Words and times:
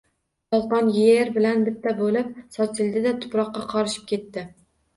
Tolqon 0.53 0.87
yer 0.95 1.29
bilan 1.35 1.61
bitta 1.67 1.93
bo‘lib 2.01 2.33
sochildi-da, 2.57 3.15
tuproqqa 3.23 3.69
qorishib 3.77 4.13
ketdi. 4.17 4.49